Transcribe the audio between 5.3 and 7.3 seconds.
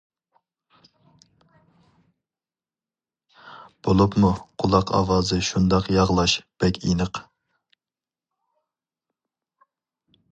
شۇنداق ياغلاش بەك ئېنىق.